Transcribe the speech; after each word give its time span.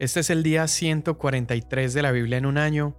Este 0.00 0.20
es 0.20 0.30
el 0.30 0.42
día 0.42 0.66
143 0.66 1.94
de 1.94 2.02
la 2.02 2.10
Biblia 2.10 2.36
en 2.36 2.46
un 2.46 2.58
año. 2.58 2.96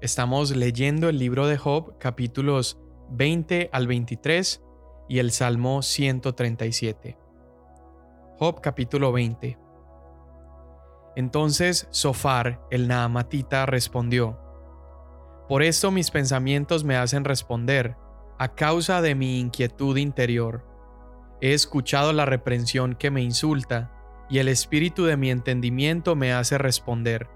Estamos 0.00 0.56
leyendo 0.56 1.10
el 1.10 1.18
libro 1.18 1.46
de 1.46 1.58
Job, 1.58 1.98
capítulos 1.98 2.80
20 3.10 3.68
al 3.74 3.86
23 3.86 4.62
y 5.06 5.18
el 5.18 5.32
Salmo 5.32 5.82
137. 5.82 7.18
Job 8.38 8.62
capítulo 8.62 9.12
20. 9.12 9.58
Entonces 11.14 11.88
Sofar, 11.90 12.66
el 12.70 12.88
Naamatita, 12.88 13.66
respondió, 13.66 14.40
Por 15.46 15.62
esto 15.62 15.90
mis 15.90 16.10
pensamientos 16.10 16.84
me 16.84 16.96
hacen 16.96 17.26
responder, 17.26 17.96
a 18.38 18.54
causa 18.54 19.02
de 19.02 19.14
mi 19.14 19.40
inquietud 19.40 19.98
interior. 19.98 20.66
He 21.42 21.52
escuchado 21.52 22.14
la 22.14 22.24
reprensión 22.24 22.94
que 22.94 23.10
me 23.10 23.20
insulta, 23.20 23.99
y 24.30 24.38
el 24.38 24.48
espíritu 24.48 25.04
de 25.04 25.16
mi 25.16 25.30
entendimiento 25.30 26.14
me 26.14 26.32
hace 26.32 26.56
responder. 26.56 27.28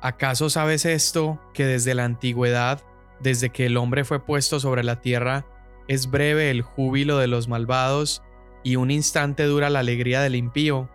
¿Acaso 0.00 0.50
sabes 0.50 0.84
esto, 0.84 1.38
que 1.54 1.64
desde 1.66 1.94
la 1.94 2.04
antigüedad, 2.04 2.82
desde 3.20 3.50
que 3.50 3.66
el 3.66 3.76
hombre 3.76 4.04
fue 4.04 4.24
puesto 4.24 4.58
sobre 4.58 4.82
la 4.82 5.00
tierra, 5.00 5.46
es 5.88 6.10
breve 6.10 6.50
el 6.50 6.62
júbilo 6.62 7.18
de 7.18 7.28
los 7.28 7.48
malvados, 7.48 8.22
y 8.64 8.76
un 8.76 8.90
instante 8.90 9.44
dura 9.44 9.70
la 9.70 9.80
alegría 9.80 10.20
del 10.22 10.34
impío? 10.34 10.88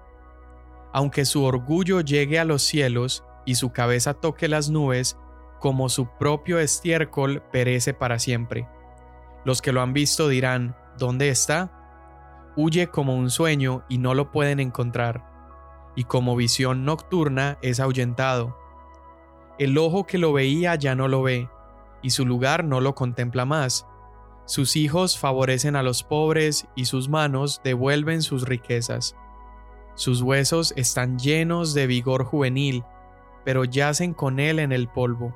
Aunque 0.92 1.26
su 1.26 1.44
orgullo 1.44 2.02
llegue 2.02 2.40
a 2.40 2.46
los 2.46 2.64
cielos, 2.64 3.24
y 3.46 3.56
su 3.56 3.72
cabeza 3.72 4.16
toque 4.16 4.48
las 4.48 4.70
nubes, 4.70 5.18
como 5.60 5.88
su 5.88 6.08
propio 6.18 6.60
estiércol 6.60 7.42
perece 7.52 7.94
para 7.94 8.20
siempre. 8.20 8.68
Los 9.46 9.62
que 9.62 9.72
lo 9.72 9.82
han 9.82 9.94
visto 9.94 10.28
dirán, 10.28 10.76
¿dónde 10.98 11.30
está? 11.30 11.72
Huye 12.58 12.88
como 12.88 13.16
un 13.16 13.30
sueño 13.30 13.84
y 13.88 14.00
no 14.00 14.16
lo 14.16 14.32
pueden 14.32 14.60
encontrar, 14.60 15.24
y 15.96 16.04
como 16.04 16.36
visión 16.36 16.84
nocturna 16.84 17.58
es 17.62 17.80
ahuyentado. 17.80 18.58
El 19.60 19.78
ojo 19.78 20.06
que 20.06 20.18
lo 20.18 20.34
veía 20.34 20.76
ya 20.76 20.96
no 20.96 21.08
lo 21.08 21.22
ve, 21.22 21.50
y 22.02 22.10
su 22.10 22.26
lugar 22.26 22.64
no 22.64 22.82
lo 22.82 22.96
contempla 22.96 23.46
más. 23.46 23.88
Sus 24.46 24.76
hijos 24.76 25.20
favorecen 25.20 25.76
a 25.76 25.84
los 25.84 26.04
pobres 26.04 26.68
y 26.76 26.86
sus 26.86 27.10
manos 27.10 27.62
devuelven 27.64 28.22
sus 28.22 28.48
riquezas. 28.48 29.16
Sus 29.96 30.22
huesos 30.22 30.74
están 30.78 31.20
llenos 31.20 31.74
de 31.74 31.86
vigor 31.86 32.24
juvenil, 32.24 32.84
pero 33.44 33.66
yacen 33.66 34.14
con 34.14 34.40
él 34.40 34.60
en 34.60 34.72
el 34.72 34.88
polvo. 34.88 35.36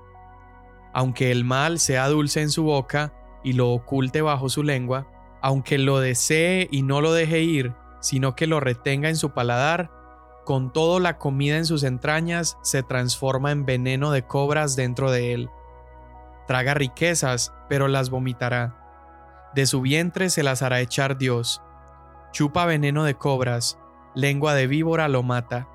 Aunque 0.94 1.32
el 1.32 1.44
mal 1.44 1.80
sea 1.80 2.08
dulce 2.08 2.42
en 2.42 2.50
su 2.50 2.64
boca 2.64 3.14
y 3.44 3.54
lo 3.54 3.72
oculte 3.72 4.22
bajo 4.22 4.50
su 4.50 4.64
lengua, 4.64 5.08
aunque 5.42 5.78
lo 5.78 6.00
desee 6.00 6.68
y 6.72 6.84
no 6.84 7.02
lo 7.02 7.14
deje 7.14 7.40
ir, 7.40 7.74
sino 8.00 8.36
que 8.36 8.48
lo 8.48 8.60
retenga 8.60 9.10
en 9.10 9.16
su 9.16 9.32
paladar, 9.32 9.92
con 10.46 10.72
todo 10.74 11.00
la 11.00 11.18
comida 11.18 11.58
en 11.58 11.66
sus 11.66 11.84
entrañas 11.84 12.58
se 12.62 12.84
transforma 12.84 13.52
en 13.52 13.66
veneno 13.66 14.12
de 14.12 14.26
cobras 14.26 14.76
dentro 14.76 15.12
de 15.12 15.34
él. 15.34 15.50
Traga 16.48 16.74
riquezas, 16.74 17.54
pero 17.70 17.88
las 17.88 18.10
vomitará. 18.10 18.78
De 19.54 19.66
su 19.66 19.82
vientre 19.82 20.30
se 20.30 20.44
las 20.44 20.62
hará 20.62 20.80
echar 20.80 21.18
Dios. 21.18 21.62
Chupa 22.32 22.66
veneno 22.66 23.04
de 23.04 23.16
cobras, 23.16 23.78
lengua 24.16 24.54
de 24.56 24.68
víbora 24.68 25.08
lo 25.10 25.24
mata. 25.24 25.68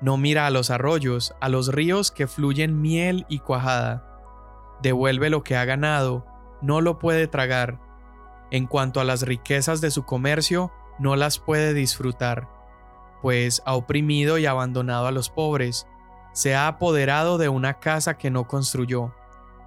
No 0.00 0.16
mira 0.16 0.46
a 0.46 0.50
los 0.50 0.70
arroyos, 0.70 1.34
a 1.40 1.48
los 1.48 1.72
ríos 1.72 2.10
que 2.10 2.26
fluyen 2.26 2.80
miel 2.80 3.24
y 3.28 3.38
cuajada. 3.38 4.04
Devuelve 4.82 5.30
lo 5.30 5.42
que 5.42 5.56
ha 5.56 5.64
ganado, 5.64 6.26
no 6.60 6.80
lo 6.80 6.98
puede 6.98 7.28
tragar 7.28 7.85
en 8.50 8.66
cuanto 8.66 9.00
a 9.00 9.04
las 9.04 9.22
riquezas 9.22 9.80
de 9.80 9.90
su 9.90 10.04
comercio, 10.04 10.72
no 10.98 11.16
las 11.16 11.38
puede 11.38 11.74
disfrutar, 11.74 12.48
pues 13.22 13.62
ha 13.66 13.74
oprimido 13.74 14.38
y 14.38 14.46
abandonado 14.46 15.06
a 15.06 15.12
los 15.12 15.30
pobres, 15.30 15.86
se 16.32 16.54
ha 16.54 16.68
apoderado 16.68 17.38
de 17.38 17.48
una 17.48 17.80
casa 17.80 18.16
que 18.16 18.30
no 18.30 18.46
construyó, 18.46 19.14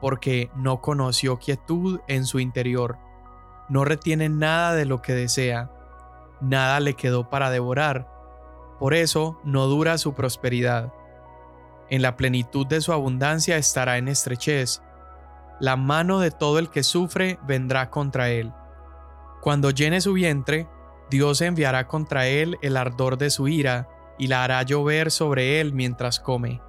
porque 0.02 0.50
no 0.56 0.82
conoció 0.82 1.38
quietud 1.38 2.00
en 2.08 2.26
su 2.26 2.40
interior, 2.40 2.98
no 3.68 3.86
retiene 3.86 4.30
nada 4.30 4.74
de 4.74 4.86
lo 4.86 5.02
que 5.02 5.14
desea, 5.14 5.72
nada 6.42 6.80
le 6.80 6.94
quedó 6.94 7.30
para 7.30 7.50
devorar, 7.50 8.08
por 8.80 8.94
eso 8.94 9.40
no 9.44 9.66
dura 9.68 9.98
su 9.98 10.14
prosperidad. 10.14 10.94
En 11.90 12.02
la 12.02 12.16
plenitud 12.16 12.66
de 12.66 12.82
su 12.82 12.94
abundancia 12.94 13.58
estará 13.58 13.98
en 13.98 14.08
estrechez, 14.08 14.82
la 15.60 15.76
mano 15.76 16.20
de 16.20 16.32
todo 16.32 16.60
el 16.60 16.70
que 16.70 16.84
sufre 16.84 17.40
vendrá 17.46 17.90
contra 17.90 18.30
él 18.30 18.54
cuando 19.42 19.72
llene 19.72 20.02
su 20.02 20.14
vientre, 20.14 20.68
Dios 21.10 21.42
enviará 21.42 21.88
contra 21.88 22.28
él 22.28 22.58
el 22.62 22.78
ardor 22.78 23.18
de 23.18 23.30
su 23.30 23.48
ira 23.48 23.90
y 24.18 24.28
la 24.28 24.44
hará 24.44 24.62
llover 24.64 25.12
sobre 25.12 25.62
él 25.62 25.74
mientras 25.74 26.20
come. 26.20 26.62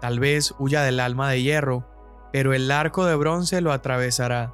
Tal 0.00 0.20
vez 0.20 0.54
huya 0.58 0.82
del 0.82 1.00
alma 1.00 1.30
de 1.30 1.42
hierro, 1.42 1.88
pero 2.32 2.52
el 2.52 2.70
arco 2.70 3.06
de 3.06 3.14
bronce 3.14 3.60
lo 3.60 3.72
atravesará. 3.72 4.52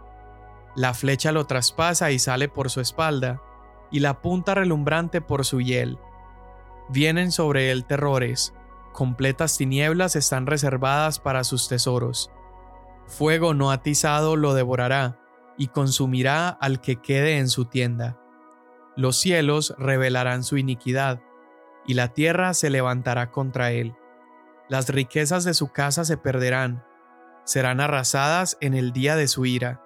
La 0.76 0.94
flecha 0.94 1.32
lo 1.32 1.46
traspasa 1.46 2.12
y 2.12 2.18
sale 2.18 2.48
por 2.48 2.70
su 2.70 2.80
espalda, 2.80 3.42
y 3.90 3.98
la 4.00 4.22
punta 4.22 4.54
relumbrante 4.54 5.20
por 5.20 5.44
su 5.44 5.60
hiel. 5.60 5.98
Vienen 6.88 7.32
sobre 7.32 7.72
él 7.72 7.84
terrores, 7.84 8.54
completas 8.92 9.56
tinieblas 9.56 10.14
están 10.14 10.46
reservadas 10.46 11.18
para 11.18 11.42
sus 11.42 11.68
tesoros. 11.68 12.30
Fuego 13.06 13.54
no 13.54 13.72
atizado 13.72 14.36
lo 14.36 14.54
devorará, 14.54 15.19
y 15.60 15.68
consumirá 15.68 16.48
al 16.48 16.80
que 16.80 16.96
quede 16.96 17.36
en 17.36 17.50
su 17.50 17.66
tienda. 17.66 18.18
Los 18.96 19.18
cielos 19.18 19.74
revelarán 19.76 20.42
su 20.42 20.56
iniquidad, 20.56 21.20
y 21.86 21.92
la 21.92 22.14
tierra 22.14 22.54
se 22.54 22.70
levantará 22.70 23.30
contra 23.30 23.70
él. 23.70 23.94
Las 24.70 24.88
riquezas 24.88 25.44
de 25.44 25.52
su 25.52 25.70
casa 25.70 26.06
se 26.06 26.16
perderán, 26.16 26.82
serán 27.44 27.80
arrasadas 27.80 28.56
en 28.62 28.72
el 28.72 28.94
día 28.94 29.16
de 29.16 29.28
su 29.28 29.44
ira. 29.44 29.82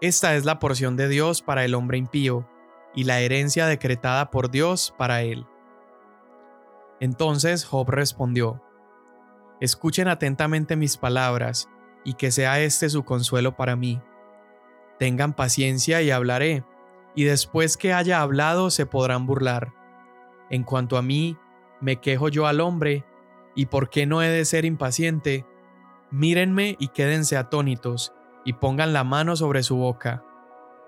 Esta 0.00 0.34
es 0.34 0.44
la 0.44 0.58
porción 0.58 0.96
de 0.96 1.06
Dios 1.06 1.40
para 1.40 1.64
el 1.64 1.76
hombre 1.76 1.96
impío, 1.96 2.44
y 2.96 3.04
la 3.04 3.20
herencia 3.20 3.66
decretada 3.66 4.32
por 4.32 4.50
Dios 4.50 4.92
para 4.98 5.22
él. 5.22 5.46
Entonces 6.98 7.64
Job 7.64 7.88
respondió, 7.90 8.60
Escuchen 9.60 10.08
atentamente 10.08 10.74
mis 10.74 10.96
palabras, 10.96 11.68
y 12.02 12.14
que 12.14 12.32
sea 12.32 12.58
este 12.58 12.90
su 12.90 13.04
consuelo 13.04 13.56
para 13.56 13.76
mí 13.76 14.02
Tengan 14.98 15.34
paciencia 15.34 16.02
y 16.02 16.10
hablaré, 16.10 16.64
y 17.14 17.24
después 17.24 17.76
que 17.76 17.92
haya 17.92 18.20
hablado 18.20 18.70
se 18.70 18.86
podrán 18.86 19.26
burlar. 19.26 19.72
En 20.50 20.62
cuanto 20.62 20.96
a 20.96 21.02
mí, 21.02 21.36
me 21.80 22.00
quejo 22.00 22.28
yo 22.28 22.46
al 22.46 22.60
hombre, 22.60 23.04
y 23.54 23.66
por 23.66 23.90
qué 23.90 24.06
no 24.06 24.22
he 24.22 24.28
de 24.28 24.44
ser 24.44 24.64
impaciente. 24.64 25.46
Mírenme 26.10 26.76
y 26.78 26.88
quédense 26.88 27.36
atónitos, 27.36 28.12
y 28.44 28.54
pongan 28.54 28.92
la 28.92 29.04
mano 29.04 29.36
sobre 29.36 29.62
su 29.62 29.76
boca. 29.76 30.24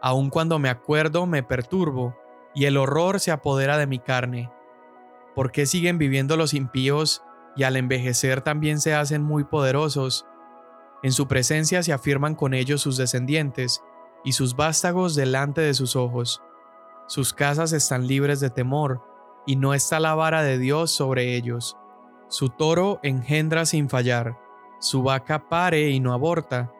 Aun 0.03 0.31
cuando 0.31 0.59
me 0.59 0.69
acuerdo 0.69 1.27
me 1.27 1.43
perturbo, 1.43 2.17
y 2.55 2.65
el 2.65 2.77
horror 2.77 3.21
se 3.21 3.31
apodera 3.31 3.77
de 3.77 3.87
mi 3.87 3.99
carne. 3.99 4.51
¿Por 5.35 5.53
qué 5.53 5.67
siguen 5.67 5.99
viviendo 5.99 6.37
los 6.37 6.55
impíos 6.55 7.23
y 7.57 7.65
al 7.65 7.77
envejecer 7.77 8.41
también 8.41 8.81
se 8.81 8.95
hacen 8.95 9.23
muy 9.23 9.45
poderosos? 9.45 10.27
En 11.03 11.13
su 11.13 11.29
presencia 11.29 11.83
se 11.83 11.93
afirman 11.93 12.35
con 12.35 12.55
ellos 12.55 12.81
sus 12.81 12.97
descendientes, 12.97 13.83
y 14.27 14.33
sus 14.33 14.57
vástagos 14.57 15.15
delante 15.15 15.61
de 15.61 15.73
sus 15.73 15.95
ojos. 15.95 16.43
Sus 17.07 17.33
casas 17.33 17.73
están 17.73 18.09
libres 18.09 18.41
de 18.41 18.51
temor, 18.51 19.01
y 19.47 19.55
no 19.55 19.73
está 19.73 20.01
la 20.01 20.17
vara 20.17 20.43
de 20.43 20.59
Dios 20.59 20.91
sobre 20.91 21.37
ellos. 21.37 21.79
Su 22.29 22.49
toro 22.49 22.99
engendra 23.05 23.65
sin 23.67 23.89
fallar, 23.89 24.37
su 24.81 25.05
vaca 25.05 25.49
pare 25.49 25.91
y 25.91 26.01
no 26.01 26.13
aborta. 26.13 26.73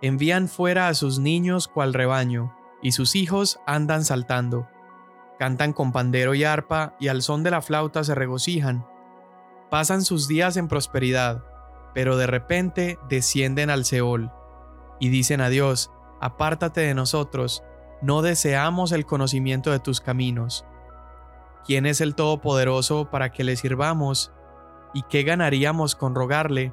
Envían 0.00 0.46
fuera 0.46 0.86
a 0.86 0.94
sus 0.94 1.18
niños 1.18 1.66
cual 1.66 1.92
rebaño, 1.92 2.56
y 2.80 2.92
sus 2.92 3.16
hijos 3.16 3.58
andan 3.66 4.04
saltando. 4.04 4.68
Cantan 5.40 5.72
con 5.72 5.90
pandero 5.90 6.34
y 6.34 6.44
arpa, 6.44 6.94
y 7.00 7.08
al 7.08 7.20
son 7.20 7.42
de 7.42 7.50
la 7.50 7.62
flauta 7.62 8.04
se 8.04 8.14
regocijan. 8.14 8.86
Pasan 9.70 10.04
sus 10.04 10.28
días 10.28 10.56
en 10.56 10.68
prosperidad, 10.68 11.42
pero 11.94 12.16
de 12.16 12.28
repente 12.28 12.96
descienden 13.08 13.70
al 13.70 13.84
Seol, 13.84 14.30
y 15.00 15.08
dicen 15.08 15.40
a 15.40 15.48
Dios, 15.48 15.90
apártate 16.26 16.82
de 16.82 16.94
nosotros, 16.94 17.62
no 18.02 18.22
deseamos 18.22 18.92
el 18.92 19.06
conocimiento 19.06 19.70
de 19.70 19.78
tus 19.78 20.00
caminos. 20.00 20.66
¿Quién 21.64 21.86
es 21.86 22.00
el 22.00 22.14
Todopoderoso 22.14 23.10
para 23.10 23.32
que 23.32 23.42
le 23.42 23.56
sirvamos? 23.56 24.32
¿Y 24.92 25.02
qué 25.02 25.22
ganaríamos 25.22 25.94
con 25.94 26.14
rogarle? 26.14 26.72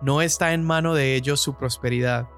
No 0.00 0.22
está 0.22 0.54
en 0.54 0.64
mano 0.64 0.94
de 0.94 1.14
ellos 1.16 1.40
su 1.40 1.54
prosperidad. 1.54 2.28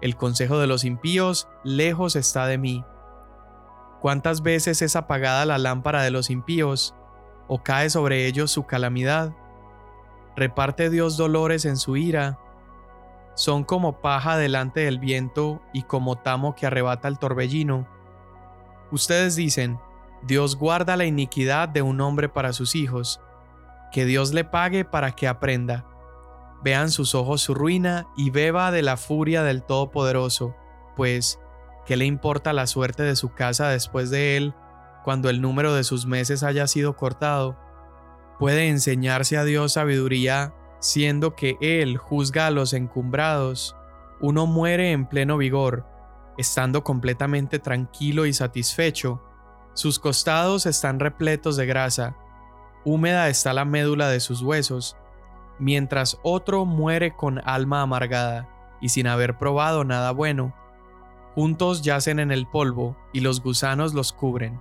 El 0.00 0.16
consejo 0.16 0.58
de 0.58 0.66
los 0.66 0.84
impíos 0.84 1.48
lejos 1.64 2.16
está 2.16 2.46
de 2.46 2.58
mí. 2.58 2.84
¿Cuántas 4.00 4.42
veces 4.42 4.82
es 4.82 4.96
apagada 4.96 5.44
la 5.46 5.58
lámpara 5.58 6.02
de 6.02 6.10
los 6.10 6.30
impíos, 6.30 6.94
o 7.48 7.62
cae 7.62 7.90
sobre 7.90 8.26
ellos 8.26 8.50
su 8.50 8.64
calamidad? 8.64 9.32
Reparte 10.34 10.90
Dios 10.90 11.16
dolores 11.16 11.64
en 11.64 11.76
su 11.76 11.96
ira, 11.96 12.38
son 13.34 13.64
como 13.64 14.00
paja 14.00 14.36
delante 14.36 14.80
del 14.80 14.98
viento 14.98 15.62
y 15.72 15.82
como 15.82 16.16
tamo 16.16 16.54
que 16.54 16.66
arrebata 16.66 17.08
el 17.08 17.18
torbellino. 17.18 17.88
Ustedes 18.90 19.36
dicen, 19.36 19.78
Dios 20.22 20.56
guarda 20.56 20.96
la 20.96 21.04
iniquidad 21.04 21.68
de 21.68 21.82
un 21.82 22.00
hombre 22.00 22.28
para 22.28 22.52
sus 22.52 22.74
hijos, 22.74 23.20
Que 23.90 24.06
Dios 24.06 24.32
le 24.32 24.44
pague 24.44 24.86
para 24.86 25.12
que 25.12 25.28
aprenda. 25.28 25.84
Vean 26.64 26.90
sus 26.90 27.14
ojos 27.14 27.42
su 27.42 27.52
ruina 27.52 28.06
y 28.16 28.30
beba 28.30 28.70
de 28.70 28.80
la 28.80 28.96
furia 28.96 29.42
del 29.42 29.62
Todopoderoso, 29.62 30.54
pues, 30.96 31.38
¿qué 31.84 31.96
le 31.98 32.06
importa 32.06 32.54
la 32.54 32.66
suerte 32.66 33.02
de 33.02 33.16
su 33.16 33.34
casa 33.34 33.68
después 33.68 34.08
de 34.08 34.38
él, 34.38 34.54
cuando 35.04 35.28
el 35.28 35.42
número 35.42 35.74
de 35.74 35.84
sus 35.84 36.06
meses 36.06 36.42
haya 36.42 36.66
sido 36.66 36.96
cortado? 36.96 37.58
Puede 38.38 38.68
enseñarse 38.68 39.36
a 39.36 39.44
Dios 39.44 39.72
sabiduría, 39.72 40.54
siendo 40.82 41.36
que 41.36 41.56
Él 41.60 41.96
juzga 41.96 42.48
a 42.48 42.50
los 42.50 42.72
encumbrados. 42.72 43.76
Uno 44.20 44.46
muere 44.46 44.90
en 44.90 45.06
pleno 45.06 45.38
vigor, 45.38 45.86
estando 46.36 46.82
completamente 46.82 47.60
tranquilo 47.60 48.26
y 48.26 48.32
satisfecho. 48.32 49.22
Sus 49.74 50.00
costados 50.00 50.66
están 50.66 50.98
repletos 50.98 51.56
de 51.56 51.66
grasa, 51.66 52.16
húmeda 52.84 53.28
está 53.28 53.52
la 53.52 53.64
médula 53.64 54.08
de 54.08 54.18
sus 54.18 54.42
huesos, 54.42 54.96
mientras 55.60 56.18
otro 56.24 56.64
muere 56.64 57.14
con 57.14 57.40
alma 57.44 57.82
amargada 57.82 58.48
y 58.80 58.88
sin 58.88 59.06
haber 59.06 59.38
probado 59.38 59.84
nada 59.84 60.10
bueno. 60.10 60.52
Juntos 61.36 61.82
yacen 61.82 62.18
en 62.18 62.32
el 62.32 62.48
polvo 62.48 62.96
y 63.12 63.20
los 63.20 63.40
gusanos 63.40 63.94
los 63.94 64.12
cubren. 64.12 64.60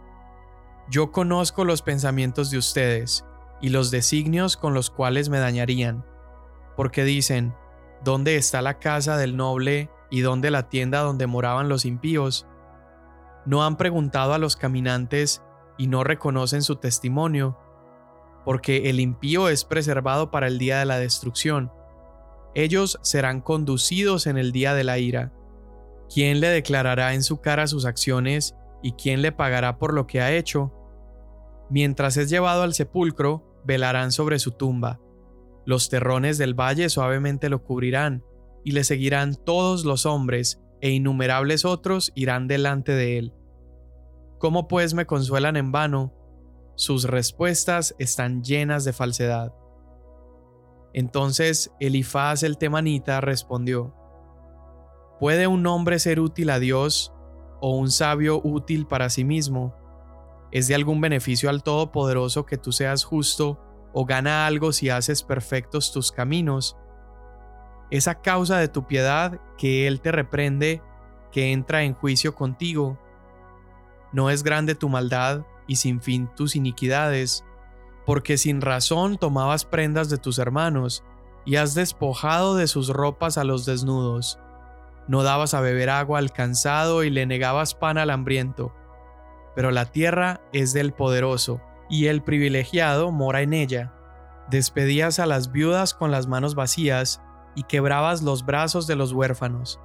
Yo 0.87 1.11
conozco 1.11 1.65
los 1.65 1.81
pensamientos 1.81 2.51
de 2.51 2.59
ustedes 2.59 3.25
y 3.59 3.69
los 3.69 3.89
designios 3.89 4.55
con 4.55 4.75
los 4.75 4.91
cuales 4.91 5.29
me 5.29 5.39
dañarían, 5.39 6.05
porque 6.75 7.03
dicen, 7.03 7.53
¿dónde 8.03 8.35
está 8.35 8.61
la 8.61 8.79
casa 8.79 9.17
del 9.17 9.37
noble 9.37 9.89
y 10.09 10.21
dónde 10.21 10.51
la 10.51 10.69
tienda 10.69 11.01
donde 11.01 11.27
moraban 11.27 11.69
los 11.69 11.85
impíos? 11.85 12.47
No 13.45 13.63
han 13.63 13.77
preguntado 13.77 14.33
a 14.33 14.37
los 14.37 14.55
caminantes 14.55 15.41
y 15.77 15.87
no 15.87 16.03
reconocen 16.03 16.61
su 16.61 16.75
testimonio, 16.75 17.57
porque 18.45 18.89
el 18.89 18.99
impío 18.99 19.49
es 19.49 19.65
preservado 19.65 20.31
para 20.31 20.47
el 20.47 20.57
día 20.57 20.79
de 20.79 20.85
la 20.85 20.99
destrucción. 20.99 21.71
Ellos 22.53 22.99
serán 23.01 23.41
conducidos 23.41 24.27
en 24.27 24.37
el 24.37 24.51
día 24.51 24.73
de 24.73 24.83
la 24.83 24.99
ira. 24.99 25.31
¿Quién 26.13 26.39
le 26.39 26.49
declarará 26.49 27.13
en 27.13 27.23
su 27.23 27.39
cara 27.39 27.67
sus 27.67 27.85
acciones 27.85 28.55
y 28.83 28.93
quién 28.93 29.21
le 29.21 29.31
pagará 29.31 29.77
por 29.77 29.93
lo 29.93 30.05
que 30.07 30.21
ha 30.21 30.33
hecho? 30.33 30.73
Mientras 31.69 32.17
es 32.17 32.29
llevado 32.29 32.63
al 32.63 32.73
sepulcro, 32.73 33.43
velarán 33.63 34.11
sobre 34.11 34.37
su 34.39 34.51
tumba. 34.51 34.99
Los 35.65 35.89
terrones 35.89 36.37
del 36.37 36.53
valle 36.53 36.89
suavemente 36.89 37.49
lo 37.49 37.63
cubrirán, 37.63 38.23
y 38.63 38.71
le 38.71 38.83
seguirán 38.83 39.35
todos 39.35 39.85
los 39.85 40.05
hombres, 40.05 40.61
e 40.81 40.89
innumerables 40.89 41.63
otros 41.63 42.11
irán 42.15 42.47
delante 42.47 42.91
de 42.91 43.17
él. 43.19 43.33
¿Cómo 44.39 44.67
pues 44.67 44.95
me 44.95 45.05
consuelan 45.05 45.55
en 45.55 45.71
vano? 45.71 46.13
Sus 46.75 47.03
respuestas 47.03 47.95
están 47.99 48.43
llenas 48.43 48.83
de 48.83 48.93
falsedad. 48.93 49.53
Entonces 50.93 51.71
Elifaz 51.79 52.41
el 52.43 52.57
temanita 52.57 53.21
respondió, 53.21 53.95
¿Puede 55.19 55.45
un 55.45 55.67
hombre 55.67 55.99
ser 55.99 56.19
útil 56.19 56.49
a 56.49 56.57
Dios 56.57 57.13
o 57.61 57.77
un 57.77 57.91
sabio 57.91 58.41
útil 58.43 58.87
para 58.87 59.11
sí 59.11 59.23
mismo? 59.23 59.75
¿Es 60.51 60.67
de 60.67 60.73
algún 60.73 60.99
beneficio 60.99 61.51
al 61.51 61.61
Todopoderoso 61.61 62.47
que 62.47 62.57
tú 62.57 62.71
seas 62.71 63.03
justo 63.03 63.59
o 63.93 64.05
gana 64.05 64.45
algo 64.45 64.71
si 64.71 64.89
haces 64.89 65.23
perfectos 65.23 65.91
tus 65.91 66.11
caminos? 66.11 66.77
Es 67.89 68.07
a 68.07 68.21
causa 68.21 68.57
de 68.57 68.67
tu 68.67 68.87
piedad 68.87 69.39
que 69.57 69.87
Él 69.87 70.01
te 70.01 70.11
reprende, 70.11 70.81
que 71.31 71.51
entra 71.51 71.83
en 71.83 71.93
juicio 71.93 72.35
contigo. 72.35 72.97
No 74.13 74.29
es 74.29 74.43
grande 74.43 74.75
tu 74.75 74.89
maldad 74.89 75.41
y 75.67 75.77
sin 75.77 76.01
fin 76.01 76.29
tus 76.35 76.55
iniquidades, 76.55 77.45
porque 78.05 78.37
sin 78.37 78.61
razón 78.61 79.17
tomabas 79.17 79.65
prendas 79.65 80.09
de 80.09 80.17
tus 80.17 80.39
hermanos, 80.39 81.03
y 81.45 81.55
has 81.55 81.73
despojado 81.73 82.55
de 82.55 82.67
sus 82.67 82.89
ropas 82.89 83.37
a 83.37 83.43
los 83.43 83.65
desnudos. 83.65 84.39
No 85.07 85.23
dabas 85.23 85.53
a 85.53 85.61
beber 85.61 85.89
agua 85.89 86.19
al 86.19 86.31
cansado 86.31 87.03
y 87.03 87.09
le 87.09 87.25
negabas 87.25 87.73
pan 87.73 87.97
al 87.97 88.11
hambriento 88.11 88.73
pero 89.55 89.71
la 89.71 89.85
tierra 89.85 90.41
es 90.53 90.73
del 90.73 90.93
poderoso, 90.93 91.61
y 91.91 92.07
el 92.07 92.23
privilegiado 92.23 93.11
mora 93.11 93.41
en 93.41 93.53
ella. 93.53 93.93
Despedías 94.49 95.19
a 95.19 95.25
las 95.25 95.51
viudas 95.51 95.93
con 95.93 96.09
las 96.09 96.25
manos 96.25 96.55
vacías, 96.55 97.21
y 97.53 97.63
quebrabas 97.63 98.21
los 98.21 98.45
brazos 98.45 98.87
de 98.87 98.95
los 98.95 99.11
huérfanos. 99.11 99.77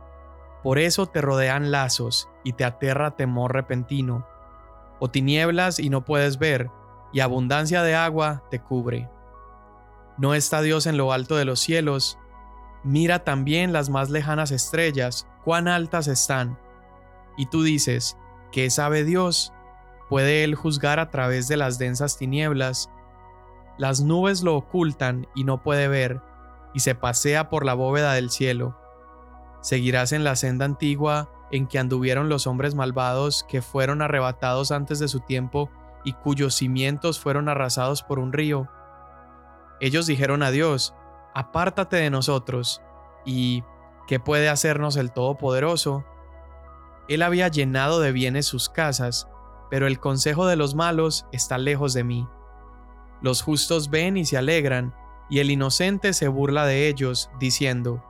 Por 0.63 0.79
eso 0.79 1.07
te 1.07 1.21
rodean 1.21 1.73
lazos, 1.73 2.29
y 2.45 2.53
te 2.53 2.65
aterra 2.65 3.17
temor 3.17 3.53
repentino. 3.53 4.25
O 5.01 5.11
tinieblas 5.11 5.81
y 5.81 5.91
no 5.91 6.05
puedes 6.05 6.39
ver, 6.39 6.71
y 7.13 7.21
abundancia 7.21 7.83
de 7.83 7.97
agua 7.97 8.45
te 8.51 8.61
cubre. 8.61 9.11
¿No 10.17 10.33
está 10.33 10.63
Dios 10.63 10.87
en 10.87 10.97
lo 10.97 11.13
alto 11.13 11.35
de 11.35 11.45
los 11.45 11.59
cielos? 11.59 12.19
Mira 12.85 13.25
también 13.25 13.73
las 13.73 13.91
más 13.91 14.11
lejanas 14.11 14.53
estrellas, 14.53 15.27
cuán 15.45 15.67
altas 15.67 16.07
están. 16.07 16.57
Y 17.37 17.47
tú 17.47 17.65
dices, 17.65 18.17
¿qué 18.53 18.71
sabe 18.71 19.03
Dios? 19.03 19.53
Puede 20.09 20.45
él 20.45 20.55
juzgar 20.55 21.01
a 21.01 21.11
través 21.11 21.49
de 21.49 21.57
las 21.57 21.79
densas 21.79 22.17
tinieblas. 22.17 22.91
Las 23.79 24.01
nubes 24.01 24.43
lo 24.43 24.57
ocultan 24.57 25.27
y 25.35 25.45
no 25.45 25.63
puede 25.63 25.89
ver, 25.89 26.21
y 26.75 26.81
se 26.81 26.95
pasea 26.95 27.49
por 27.49 27.65
la 27.65 27.75
bóveda 27.75 28.13
del 28.13 28.31
cielo. 28.31 28.79
Seguirás 29.61 30.13
en 30.13 30.25
la 30.25 30.37
senda 30.37 30.65
antigua 30.65 31.31
en 31.51 31.67
que 31.67 31.79
anduvieron 31.79 32.29
los 32.29 32.47
hombres 32.47 32.75
malvados 32.75 33.45
que 33.49 33.63
fueron 33.63 34.03
arrebatados 34.03 34.73
antes 34.73 34.99
de 34.99 35.09
su 35.09 35.21
tiempo 35.21 35.71
y 36.05 36.13
cuyos 36.13 36.55
cimientos 36.55 37.19
fueron 37.19 37.49
arrasados 37.49 38.03
por 38.03 38.19
un 38.19 38.33
río. 38.33 38.69
Ellos 39.81 40.07
dijeron 40.07 40.43
a 40.43 40.51
Dios, 40.51 40.95
apártate 41.35 41.97
de 41.97 42.11
nosotros, 42.11 42.81
y 43.25 43.65
¿qué 44.07 44.21
puede 44.21 44.49
hacernos 44.49 44.97
el 44.97 45.13
Todopoderoso? 45.13 46.05
Él 47.09 47.23
había 47.23 47.49
llenado 47.49 48.01
de 48.01 48.13
bienes 48.13 48.47
sus 48.47 48.69
casas, 48.69 49.29
pero 49.71 49.87
el 49.87 49.99
consejo 49.99 50.47
de 50.47 50.57
los 50.57 50.75
malos 50.75 51.27
está 51.33 51.59
lejos 51.59 51.95
de 51.95 52.05
mí. 52.05 52.29
Los 53.21 53.43
justos 53.43 53.91
ven 53.91 54.17
y 54.17 54.25
se 54.25 54.37
alegran, 54.37 54.95
y 55.29 55.41
el 55.41 55.51
inocente 55.51 56.13
se 56.13 56.29
burla 56.29 56.67
de 56.67 56.89
ellos, 56.89 57.31
diciendo, 57.39 58.03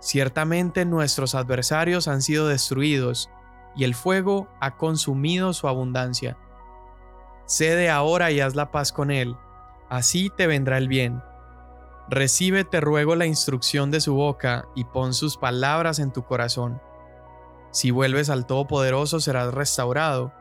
Ciertamente 0.00 0.84
nuestros 0.84 1.34
adversarios 1.34 2.08
han 2.08 2.22
sido 2.22 2.48
destruidos, 2.48 3.30
y 3.76 3.84
el 3.84 3.94
fuego 3.94 4.48
ha 4.60 4.76
consumido 4.76 5.52
su 5.52 5.68
abundancia. 5.68 6.36
Cede 7.46 7.88
ahora 7.88 8.30
y 8.30 8.40
haz 8.40 8.54
la 8.54 8.70
paz 8.70 8.92
con 8.92 9.10
él, 9.10 9.36
así 9.88 10.30
te 10.36 10.46
vendrá 10.46 10.78
el 10.78 10.88
bien. 10.88 11.22
Recibe, 12.08 12.64
te 12.64 12.80
ruego, 12.80 13.14
la 13.14 13.26
instrucción 13.26 13.90
de 13.90 14.00
su 14.00 14.14
boca, 14.14 14.66
y 14.74 14.84
pon 14.84 15.14
sus 15.14 15.36
palabras 15.36 15.98
en 15.98 16.12
tu 16.12 16.24
corazón. 16.24 16.80
Si 17.70 17.90
vuelves 17.90 18.28
al 18.28 18.44
Todopoderoso 18.44 19.20
serás 19.20 19.54
restaurado, 19.54 20.32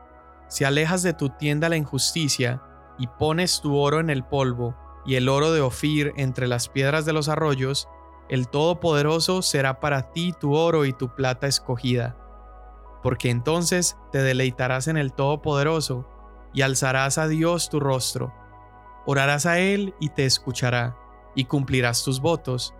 si 0.52 0.66
alejas 0.66 1.02
de 1.02 1.14
tu 1.14 1.30
tienda 1.30 1.70
la 1.70 1.78
injusticia 1.78 2.62
y 3.00 3.08
pones 3.08 3.62
tu 3.62 3.78
oro 3.78 4.02
en 4.02 4.10
el 4.10 4.26
polvo 4.26 4.76
y 5.06 5.16
el 5.16 5.30
oro 5.30 5.54
de 5.54 5.62
Ofir 5.62 6.12
entre 6.18 6.46
las 6.46 6.68
piedras 6.68 7.06
de 7.06 7.14
los 7.14 7.30
arroyos, 7.30 7.88
el 8.28 8.50
Todopoderoso 8.50 9.44
será 9.44 9.80
para 9.80 10.12
ti 10.12 10.34
tu 10.38 10.54
oro 10.54 10.84
y 10.84 10.92
tu 10.92 11.16
plata 11.16 11.48
escogida. 11.48 12.18
Porque 13.02 13.30
entonces 13.30 13.96
te 14.12 14.22
deleitarás 14.22 14.90
en 14.90 14.98
el 14.98 15.14
Todopoderoso 15.14 16.06
y 16.54 16.64
alzarás 16.64 17.18
a 17.18 17.30
Dios 17.30 17.70
tu 17.70 17.80
rostro. 17.80 18.34
Orarás 19.06 19.46
a 19.46 19.58
Él 19.58 19.96
y 20.02 20.10
te 20.10 20.26
escuchará, 20.26 20.98
y 21.34 21.46
cumplirás 21.46 22.04
tus 22.04 22.20
votos. 22.20 22.76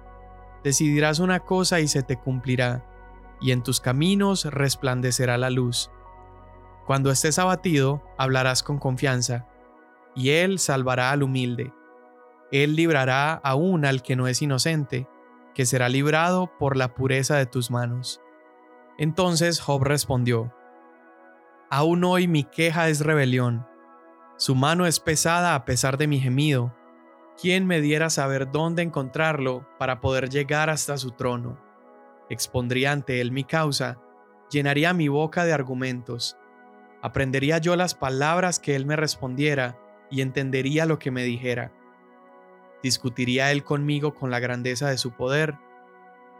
Decidirás 0.62 1.20
una 1.20 1.40
cosa 1.40 1.80
y 1.80 1.88
se 1.88 2.04
te 2.04 2.18
cumplirá, 2.18 2.86
y 3.40 3.54
en 3.54 3.64
tus 3.64 3.80
caminos 3.80 4.44
resplandecerá 4.44 5.38
la 5.38 5.50
luz. 5.50 5.90
Cuando 6.86 7.12
estés 7.12 7.40
abatido, 7.40 8.04
hablarás 8.18 8.64
con 8.64 8.80
confianza, 8.80 9.48
y 10.16 10.32
Él 10.32 10.60
salvará 10.60 11.12
al 11.12 11.24
humilde. 11.24 11.74
Él 12.52 12.76
librará 12.76 13.34
aún 13.34 13.86
al 13.86 14.02
que 14.02 14.16
no 14.16 14.28
es 14.28 14.42
inocente, 14.42 15.08
que 15.54 15.66
será 15.66 15.90
librado 15.90 16.52
por 16.58 16.76
la 16.76 16.94
pureza 16.94 17.38
de 17.38 17.46
tus 17.46 17.72
manos. 17.72 18.22
Entonces 18.98 19.62
Job 19.62 19.84
respondió, 19.84 20.54
Aún 21.70 22.04
hoy 22.04 22.28
mi 22.28 22.44
queja 22.44 22.90
es 22.90 23.00
rebelión, 23.00 23.66
su 24.36 24.56
mano 24.56 24.86
es 24.86 25.00
pesada 25.00 25.56
a 25.56 25.66
pesar 25.66 25.98
de 25.98 26.08
mi 26.08 26.20
gemido. 26.20 26.76
¿Quién 27.40 27.68
me 27.68 27.80
diera 27.80 28.10
saber 28.10 28.52
dónde 28.52 28.82
encontrarlo 28.82 29.68
para 29.78 30.02
poder 30.02 30.30
llegar 30.30 30.70
hasta 30.70 30.98
su 30.98 31.12
trono? 31.12 31.58
Expondría 32.30 32.92
ante 32.92 33.22
él 33.22 33.32
mi 33.32 33.44
causa, 33.44 34.00
llenaría 34.50 34.94
mi 34.94 35.08
boca 35.08 35.46
de 35.46 35.54
argumentos 35.54 36.38
aprendería 37.02 37.58
yo 37.58 37.76
las 37.76 37.96
palabras 37.96 38.60
que 38.60 38.76
él 38.76 38.86
me 38.86 38.96
respondiera 38.96 39.78
y 40.10 40.22
entendería 40.22 40.86
lo 40.86 41.00
que 41.00 41.12
me 41.12 41.24
dijera. 41.24 41.72
¿Discutiría 42.84 43.52
él 43.52 43.64
conmigo 43.64 44.14
con 44.14 44.32
la 44.32 44.40
grandeza 44.40 44.90
de 44.90 44.98
su 44.98 45.12
poder? 45.12 45.56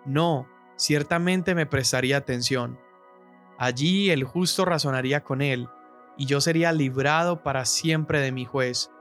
No, 0.06 0.48
ciertamente 0.76 1.56
me 1.56 1.66
prestaría 1.66 2.18
atención. 2.18 2.80
Allí 3.58 4.10
el 4.10 4.24
justo 4.24 4.66
razonaría 4.66 5.24
con 5.24 5.42
él, 5.42 5.70
y 6.18 6.26
yo 6.26 6.42
sería 6.42 6.72
librado 6.72 7.44
para 7.44 7.66
siempre 7.66 8.20
de 8.20 8.32
mi 8.32 8.46
juez. 8.46 8.92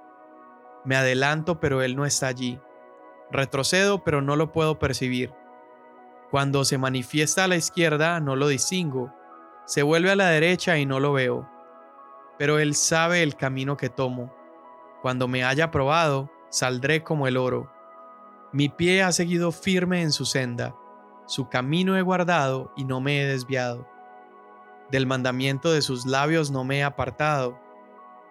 Me 0.85 0.97
adelanto, 0.97 1.61
pero 1.61 1.83
Él 1.83 1.97
no 1.97 2.07
está 2.07 2.29
allí. 2.29 2.59
Retrocedo, 3.31 4.03
pero 4.05 4.23
no 4.23 4.37
lo 4.37 4.53
puedo 4.53 4.79
percibir. 4.79 5.33
Cuando 6.31 6.65
se 6.65 6.79
manifiesta 6.79 7.45
a 7.45 7.49
la 7.49 7.57
izquierda, 7.57 8.21
no 8.21 8.37
lo 8.37 8.49
distingo. 8.49 9.13
Se 9.71 9.85
vuelve 9.85 10.11
a 10.11 10.17
la 10.17 10.27
derecha 10.27 10.79
y 10.79 10.85
no 10.85 10.99
lo 10.99 11.13
veo. 11.13 11.49
Pero 12.39 12.59
Él 12.59 12.75
sabe 12.75 13.23
el 13.23 13.37
camino 13.37 13.77
que 13.77 13.89
tomo. 13.89 14.35
Cuando 15.01 15.29
me 15.29 15.45
haya 15.45 15.71
probado, 15.71 16.29
saldré 16.49 17.05
como 17.05 17.29
el 17.29 17.37
oro. 17.37 17.71
Mi 18.53 18.69
pie 18.69 19.05
ha 19.05 19.13
seguido 19.13 19.53
firme 19.53 20.03
en 20.03 20.11
su 20.11 20.25
senda. 20.25 20.75
Su 21.27 21.49
camino 21.49 21.97
he 21.97 22.03
guardado 22.03 22.73
y 22.77 22.83
no 22.83 23.01
me 23.01 23.23
he 23.23 23.27
desviado. 23.27 23.87
Del 24.91 25.07
mandamiento 25.07 25.71
de 25.71 25.83
sus 25.83 26.05
labios 26.05 26.51
no 26.51 26.65
me 26.65 26.79
he 26.79 26.83
apartado. 26.83 27.57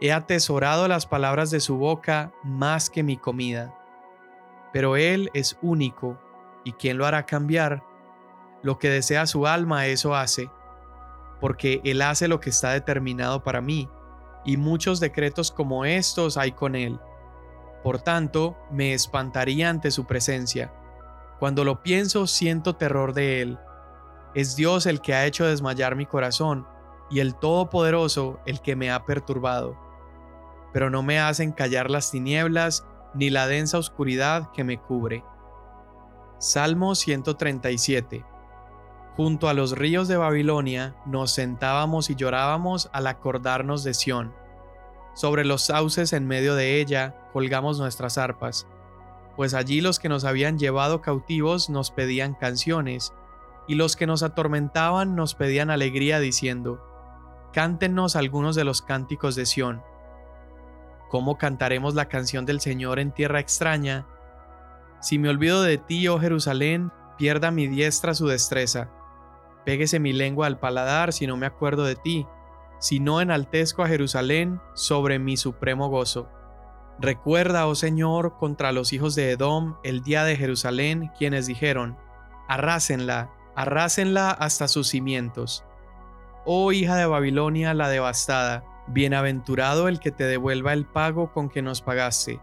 He 0.02 0.12
atesorado 0.12 0.90
las 0.90 1.06
palabras 1.06 1.52
de 1.52 1.62
su 1.62 1.78
boca 1.78 2.34
más 2.44 2.90
que 2.90 3.02
mi 3.02 3.16
comida. 3.16 3.74
Pero 4.74 4.98
Él 4.98 5.30
es 5.34 5.58
único, 5.62 6.20
¿y 6.66 6.74
quién 6.74 6.98
lo 6.98 7.06
hará 7.06 7.26
cambiar? 7.26 7.82
Lo 8.62 8.78
que 8.78 8.90
desea 8.90 9.26
su 9.26 9.48
alma, 9.48 9.88
eso 9.88 10.14
hace, 10.14 10.52
porque 11.40 11.82
Él 11.84 12.02
hace 12.02 12.28
lo 12.28 12.40
que 12.40 12.50
está 12.50 12.72
determinado 12.72 13.44
para 13.44 13.62
mí, 13.62 13.90
y 14.46 14.58
muchos 14.58 15.00
decretos 15.00 15.52
como 15.52 15.86
estos 15.86 16.38
hay 16.38 16.52
con 16.52 16.76
Él. 16.76 17.00
Por 17.84 18.02
tanto, 18.02 18.58
me 18.72 18.94
espantaría 18.94 19.70
ante 19.70 19.92
su 19.92 20.06
presencia. 20.06 20.74
Cuando 21.40 21.64
lo 21.64 21.82
pienso, 21.82 22.28
siento 22.28 22.76
terror 22.76 23.14
de 23.14 23.42
Él 23.42 23.60
es 24.36 24.56
Dios 24.56 24.86
el 24.86 25.02
que 25.02 25.14
ha 25.14 25.26
hecho 25.26 25.46
desmayar 25.46 25.96
mi 25.96 26.06
corazón 26.06 26.68
y 27.10 27.20
el 27.20 27.36
Todopoderoso 27.36 28.40
el 28.46 28.62
que 28.62 28.76
me 28.76 28.92
ha 28.92 29.06
perturbado. 29.06 29.76
Pero 30.72 30.90
no 30.90 31.02
me 31.02 31.20
hacen 31.20 31.52
callar 31.52 31.90
las 31.90 32.12
tinieblas 32.12 32.86
ni 33.16 33.32
la 33.32 33.48
densa 33.48 33.80
oscuridad 33.80 34.52
que 34.52 34.64
me 34.64 34.80
cubre. 34.80 35.24
Salmo 36.38 36.94
137 36.94 38.24
Junto 39.20 39.50
a 39.50 39.54
los 39.54 39.78
ríos 39.78 40.08
de 40.08 40.16
Babilonia 40.16 40.96
nos 41.06 41.32
sentábamos 41.32 42.10
y 42.10 42.16
llorábamos 42.16 42.90
al 42.94 43.06
acordarnos 43.06 43.84
de 43.84 43.94
Sión. 43.94 44.34
Sobre 45.14 45.44
los 45.44 45.64
sauces 45.64 46.14
en 46.14 46.26
medio 46.26 46.56
de 46.56 46.80
ella 46.80 47.18
colgamos 47.34 47.80
nuestras 47.80 48.18
arpas, 48.18 48.66
pues 49.36 49.54
allí 49.54 49.82
los 49.82 50.00
que 50.00 50.08
nos 50.08 50.24
habían 50.24 50.58
llevado 50.58 51.02
cautivos 51.02 51.70
nos 51.70 51.92
pedían 51.92 52.34
canciones 52.34 53.12
y 53.68 53.76
los 53.76 53.98
que 53.98 54.08
nos 54.08 54.24
atormentaban 54.24 55.18
nos 55.18 55.36
pedían 55.36 55.70
alegría 55.70 56.22
diciendo, 56.22 56.82
Cántenos 57.52 58.16
algunos 58.16 58.56
de 58.56 58.64
los 58.64 58.82
cánticos 58.82 59.36
de 59.36 59.46
Sión. 59.46 59.84
¿Cómo 61.10 61.38
cantaremos 61.38 61.94
la 61.94 62.08
canción 62.08 62.46
del 62.46 62.62
Señor 62.62 63.00
en 63.00 63.12
tierra 63.12 63.42
extraña? 63.42 64.08
Si 65.02 65.20
me 65.20 65.28
olvido 65.28 65.62
de 65.62 65.78
ti, 65.78 66.08
oh 66.08 66.22
Jerusalén, 66.22 66.94
pierda 67.18 67.52
mi 67.52 67.68
diestra 67.68 68.14
su 68.14 68.26
destreza. 68.26 68.90
Péguese 69.70 70.00
mi 70.00 70.14
lengua 70.14 70.48
al 70.48 70.58
paladar 70.58 71.14
si 71.14 71.28
no 71.28 71.38
me 71.38 71.46
acuerdo 71.46 71.84
de 71.84 71.96
ti, 71.96 72.26
si 72.80 73.00
no 73.00 73.22
enaltezco 73.22 73.84
a 73.84 73.88
Jerusalén 73.88 74.60
sobre 74.74 75.20
mi 75.20 75.38
supremo 75.38 75.90
gozo. 75.90 76.28
Recuerda, 76.98 77.68
oh 77.68 77.76
Señor, 77.76 78.36
contra 78.40 78.72
los 78.72 78.94
hijos 78.94 79.14
de 79.14 79.30
Edom 79.30 79.78
el 79.84 80.02
día 80.02 80.24
de 80.24 80.36
Jerusalén, 80.36 81.12
quienes 81.20 81.46
dijeron, 81.46 82.00
Arrásenla, 82.48 83.30
arrásenla 83.56 84.32
hasta 84.32 84.68
sus 84.68 84.88
cimientos. 84.88 85.64
Oh 86.46 86.72
hija 86.72 86.96
de 86.96 87.06
Babilonia 87.06 87.76
la 87.76 87.90
devastada, 87.90 88.64
bienaventurado 88.88 89.88
el 89.88 90.00
que 90.00 90.10
te 90.10 90.24
devuelva 90.24 90.74
el 90.74 90.88
pago 90.88 91.32
con 91.32 91.48
que 91.48 91.62
nos 91.62 91.84
pagaste. 91.84 92.42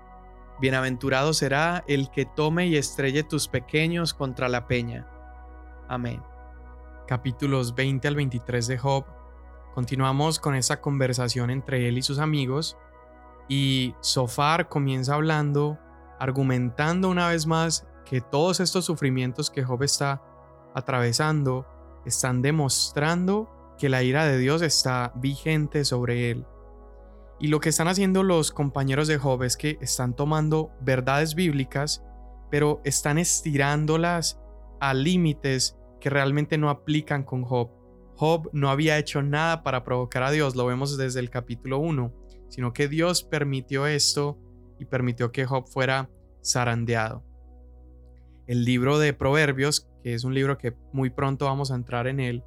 Bienaventurado 0.60 1.34
será 1.34 1.82
el 1.88 2.08
que 2.12 2.24
tome 2.24 2.68
y 2.68 2.76
estrelle 2.76 3.24
tus 3.24 3.48
pequeños 3.48 4.14
contra 4.14 4.48
la 4.48 4.68
peña. 4.68 5.08
Amén. 5.88 6.22
Capítulos 7.06 7.74
20 7.76 8.08
al 8.08 8.16
23 8.16 8.66
de 8.66 8.78
Job. 8.78 9.04
Continuamos 9.74 10.40
con 10.40 10.56
esa 10.56 10.80
conversación 10.80 11.50
entre 11.50 11.88
él 11.88 11.98
y 11.98 12.02
sus 12.02 12.18
amigos 12.18 12.76
y 13.48 13.94
Sofar 14.00 14.68
comienza 14.68 15.14
hablando, 15.14 15.78
argumentando 16.18 17.08
una 17.08 17.28
vez 17.28 17.46
más 17.46 17.86
que 18.04 18.20
todos 18.20 18.58
estos 18.58 18.84
sufrimientos 18.84 19.50
que 19.50 19.62
Job 19.62 19.84
está 19.84 20.20
atravesando 20.74 21.66
están 22.04 22.42
demostrando 22.42 23.48
que 23.78 23.88
la 23.88 24.02
ira 24.02 24.24
de 24.24 24.38
Dios 24.38 24.62
está 24.62 25.12
vigente 25.14 25.84
sobre 25.84 26.30
él. 26.30 26.44
Y 27.38 27.48
lo 27.48 27.60
que 27.60 27.68
están 27.68 27.86
haciendo 27.86 28.24
los 28.24 28.50
compañeros 28.50 29.06
de 29.06 29.18
Job 29.18 29.44
es 29.44 29.56
que 29.56 29.78
están 29.80 30.16
tomando 30.16 30.70
verdades 30.80 31.34
bíblicas, 31.34 32.02
pero 32.50 32.80
están 32.84 33.18
estirándolas 33.18 34.40
a 34.80 34.94
límites 34.94 35.76
que 36.00 36.10
realmente 36.10 36.58
no 36.58 36.70
aplican 36.70 37.22
con 37.22 37.42
Job. 37.42 37.70
Job 38.16 38.48
no 38.52 38.70
había 38.70 38.98
hecho 38.98 39.22
nada 39.22 39.62
para 39.62 39.84
provocar 39.84 40.22
a 40.22 40.30
Dios, 40.30 40.56
lo 40.56 40.66
vemos 40.66 40.96
desde 40.96 41.20
el 41.20 41.30
capítulo 41.30 41.78
1, 41.78 42.12
sino 42.48 42.72
que 42.72 42.88
Dios 42.88 43.22
permitió 43.24 43.86
esto 43.86 44.38
y 44.78 44.86
permitió 44.86 45.32
que 45.32 45.44
Job 45.44 45.66
fuera 45.66 46.10
zarandeado. 46.44 47.24
El 48.46 48.64
libro 48.64 48.98
de 48.98 49.12
Proverbios 49.12 49.88
que 50.06 50.14
es 50.14 50.22
un 50.22 50.34
libro 50.34 50.56
que 50.56 50.72
muy 50.92 51.10
pronto 51.10 51.46
vamos 51.46 51.72
a 51.72 51.74
entrar 51.74 52.06
en 52.06 52.20
él, 52.20 52.44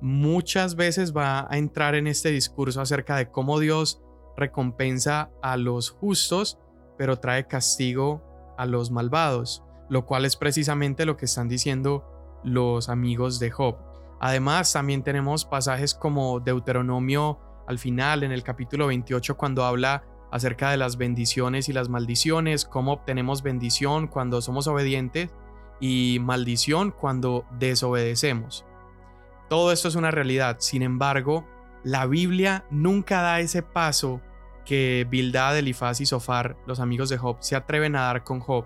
muchas 0.00 0.74
veces 0.74 1.14
va 1.14 1.46
a 1.50 1.58
entrar 1.58 1.94
en 1.94 2.06
este 2.06 2.30
discurso 2.30 2.80
acerca 2.80 3.14
de 3.16 3.30
cómo 3.30 3.60
Dios 3.60 4.02
recompensa 4.38 5.30
a 5.42 5.58
los 5.58 5.90
justos, 5.90 6.58
pero 6.96 7.18
trae 7.18 7.46
castigo 7.46 8.54
a 8.56 8.64
los 8.64 8.90
malvados, 8.90 9.62
lo 9.90 10.06
cual 10.06 10.24
es 10.24 10.36
precisamente 10.36 11.04
lo 11.04 11.18
que 11.18 11.26
están 11.26 11.46
diciendo 11.46 12.13
los 12.44 12.88
amigos 12.88 13.38
de 13.38 13.50
Job. 13.50 13.76
Además, 14.20 14.72
también 14.72 15.02
tenemos 15.02 15.44
pasajes 15.44 15.94
como 15.94 16.40
Deuteronomio 16.40 17.38
al 17.66 17.78
final, 17.78 18.22
en 18.22 18.32
el 18.32 18.42
capítulo 18.42 18.86
28, 18.88 19.36
cuando 19.36 19.64
habla 19.64 20.04
acerca 20.30 20.70
de 20.70 20.76
las 20.76 20.96
bendiciones 20.96 21.68
y 21.68 21.72
las 21.72 21.88
maldiciones, 21.88 22.64
cómo 22.64 22.92
obtenemos 22.92 23.42
bendición 23.42 24.06
cuando 24.06 24.40
somos 24.40 24.66
obedientes 24.66 25.30
y 25.80 26.18
maldición 26.20 26.90
cuando 26.90 27.44
desobedecemos. 27.58 28.64
Todo 29.48 29.72
esto 29.72 29.88
es 29.88 29.94
una 29.94 30.10
realidad, 30.10 30.56
sin 30.58 30.82
embargo, 30.82 31.46
la 31.84 32.06
Biblia 32.06 32.64
nunca 32.70 33.20
da 33.20 33.40
ese 33.40 33.62
paso 33.62 34.20
que 34.64 35.06
Bildad, 35.08 35.58
Elifaz 35.58 36.00
y 36.00 36.06
Sofar, 36.06 36.56
los 36.66 36.80
amigos 36.80 37.10
de 37.10 37.18
Job, 37.18 37.36
se 37.40 37.56
atreven 37.56 37.94
a 37.94 38.02
dar 38.02 38.24
con 38.24 38.40
Job. 38.40 38.64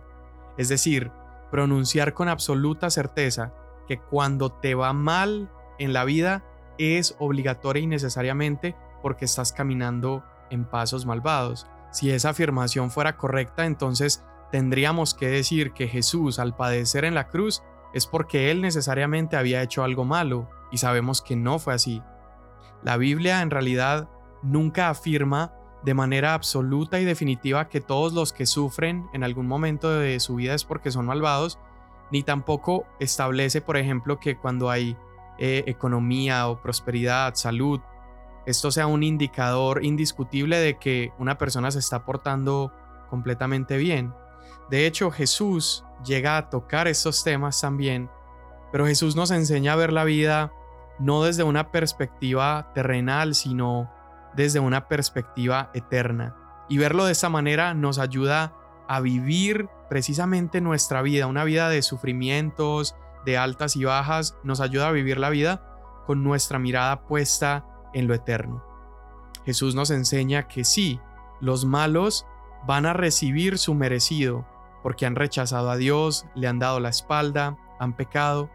Es 0.56 0.68
decir, 0.68 1.11
pronunciar 1.50 2.14
con 2.14 2.28
absoluta 2.28 2.90
certeza 2.90 3.52
que 3.88 3.99
cuando 3.99 4.52
te 4.52 4.75
va 4.75 4.92
mal 4.92 5.50
en 5.78 5.92
la 5.92 6.04
vida 6.04 6.45
es 6.78 7.16
obligatoria 7.18 7.83
y 7.83 7.87
necesariamente 7.87 8.76
porque 9.02 9.25
estás 9.25 9.52
caminando 9.52 10.23
en 10.50 10.64
pasos 10.64 11.07
malvados. 11.07 11.66
Si 11.90 12.11
esa 12.11 12.30
afirmación 12.30 12.90
fuera 12.90 13.16
correcta, 13.16 13.66
entonces 13.66 14.25
tendríamos 14.52 15.14
que 15.14 15.28
decir 15.28 15.73
que 15.73 15.88
Jesús 15.88 16.38
al 16.38 16.54
padecer 16.54 17.04
en 17.04 17.14
la 17.14 17.28
cruz 17.28 17.62
es 17.95 18.07
porque 18.07 18.50
Él 18.50 18.61
necesariamente 18.61 19.37
había 19.37 19.62
hecho 19.62 19.83
algo 19.83 20.04
malo, 20.04 20.49
y 20.71 20.78
sabemos 20.78 21.23
que 21.23 21.37
no 21.37 21.59
fue 21.59 21.75
así. 21.75 22.02
La 22.83 22.99
Biblia 22.99 23.40
en 23.40 23.50
realidad 23.50 24.09
nunca 24.42 24.90
afirma 24.90 25.54
de 25.83 25.95
manera 25.95 26.35
absoluta 26.35 27.00
y 27.00 27.04
definitiva 27.04 27.68
que 27.68 27.80
todos 27.80 28.12
los 28.12 28.33
que 28.33 28.47
sufren 28.47 29.07
en 29.14 29.25
algún 29.25 29.47
momento 29.47 29.90
de 29.90 30.21
su 30.21 30.35
vida 30.35 30.54
es 30.54 30.64
porque 30.64 30.90
son 30.90 31.07
malvados, 31.07 31.59
ni 32.11 32.23
tampoco 32.23 32.87
establece, 32.99 33.61
por 33.61 33.77
ejemplo, 33.77 34.19
que 34.19 34.37
cuando 34.37 34.71
hay 34.71 34.97
eh, 35.38 35.65
economía 35.67 36.49
o 36.49 36.61
prosperidad, 36.61 37.35
salud, 37.35 37.81
esto 38.47 38.71
sea 38.71 38.87
un 38.87 39.03
indicador 39.03 39.85
indiscutible 39.85 40.59
de 40.59 40.79
que 40.79 41.12
una 41.19 41.37
persona 41.37 41.71
se 41.71 41.81
está 41.81 42.05
portando 42.05 42.73
completamente 43.11 43.77
bien. 43.77 44.15
De 44.71 44.87
hecho, 44.87 45.11
Jesús 45.11 45.85
llega 46.05 46.37
a 46.37 46.50
tocar 46.50 46.88
estos 46.88 47.23
temas 47.25 47.61
también, 47.61 48.11
pero 48.73 48.87
Jesús 48.87 49.17
nos 49.17 49.31
enseña 49.31 49.75
a 49.75 49.77
ver 49.77 49.93
la 49.93 50.05
vida 50.05 50.53
no 50.99 51.23
desde 51.23 51.43
una 51.43 51.71
perspectiva 51.71 52.71
terrenal, 52.75 53.35
sino 53.35 53.91
desde 54.35 54.61
una 54.61 54.88
perspectiva 54.88 55.71
eterna. 55.75 56.37
Y 56.69 56.79
verlo 56.79 57.05
de 57.05 57.12
esa 57.12 57.29
manera 57.29 57.75
nos 57.75 57.99
ayuda 57.99 58.53
a 58.88 59.00
vivir 59.00 59.68
precisamente 59.88 60.61
nuestra 60.61 61.02
vida, 61.02 61.26
una 61.26 61.45
vida 61.45 61.68
de 61.68 61.83
sufrimientos, 61.83 62.97
de 63.25 63.37
altas 63.37 63.76
y 63.76 63.85
bajas, 63.85 64.37
nos 64.42 64.61
ayuda 64.61 64.88
a 64.88 64.92
vivir 64.92 65.18
la 65.18 65.30
vida 65.30 66.02
con 66.07 66.25
nuestra 66.25 66.59
mirada 66.59 67.02
puesta 67.02 67.66
en 67.92 68.07
lo 68.07 68.14
eterno. 68.14 68.64
Jesús 69.45 69.75
nos 69.75 69.90
enseña 69.90 70.49
que 70.49 70.64
sí, 70.64 71.00
los 71.40 71.64
malos 71.64 72.26
van 72.66 72.87
a 72.87 72.92
recibir 72.92 73.59
su 73.59 73.75
merecido, 73.75 74.47
porque 74.83 75.07
han 75.07 75.16
rechazado 75.16 75.71
a 75.71 75.76
Dios, 75.76 76.26
le 76.35 76.49
han 76.49 76.59
dado 76.59 76.80
la 76.80 76.88
espalda, 76.88 77.57
han 77.78 77.97
pecado. 77.97 78.50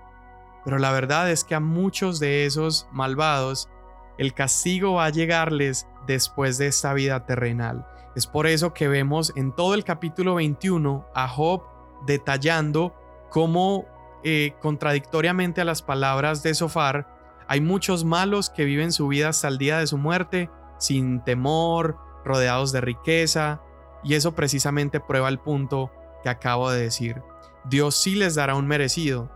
Pero 0.63 0.77
la 0.79 0.91
verdad 0.91 1.29
es 1.29 1.43
que 1.43 1.55
a 1.55 1.59
muchos 1.59 2.19
de 2.19 2.45
esos 2.45 2.87
malvados 2.91 3.69
el 4.17 4.33
castigo 4.33 4.93
va 4.93 5.05
a 5.05 5.09
llegarles 5.09 5.87
después 6.07 6.57
de 6.57 6.67
esta 6.67 6.93
vida 6.93 7.25
terrenal. 7.25 7.85
Es 8.15 8.27
por 8.27 8.47
eso 8.47 8.73
que 8.73 8.87
vemos 8.87 9.33
en 9.35 9.55
todo 9.55 9.73
el 9.73 9.83
capítulo 9.83 10.35
21 10.35 11.07
a 11.15 11.27
Job 11.27 11.63
detallando 12.05 12.93
cómo, 13.29 13.85
eh, 14.23 14.53
contradictoriamente 14.61 15.61
a 15.61 15.65
las 15.65 15.81
palabras 15.81 16.43
de 16.43 16.53
Sofar, 16.53 17.07
hay 17.47 17.61
muchos 17.61 18.05
malos 18.05 18.49
que 18.49 18.65
viven 18.65 18.91
su 18.91 19.07
vida 19.07 19.29
hasta 19.29 19.47
el 19.47 19.57
día 19.57 19.79
de 19.79 19.87
su 19.87 19.97
muerte 19.97 20.49
sin 20.77 21.23
temor, 21.23 21.97
rodeados 22.23 22.71
de 22.71 22.81
riqueza, 22.81 23.61
y 24.03 24.15
eso 24.15 24.35
precisamente 24.35 24.99
prueba 24.99 25.29
el 25.29 25.39
punto 25.39 25.91
que 26.23 26.29
acabo 26.29 26.69
de 26.69 26.81
decir. 26.81 27.21
Dios 27.65 27.95
sí 27.95 28.15
les 28.15 28.35
dará 28.35 28.55
un 28.55 28.67
merecido, 28.67 29.31